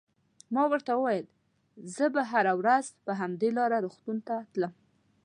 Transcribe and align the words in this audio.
ما 0.53 0.63
ورته 0.71 0.91
وویل: 0.95 1.25
زه 1.95 2.05
به 2.13 2.21
هره 2.31 2.53
ورځ 2.59 2.85
پر 3.03 3.13
همدې 3.21 3.49
لار 3.57 3.71
روغتون 3.83 4.17
ته 4.27 4.35
تلم. 4.51 4.73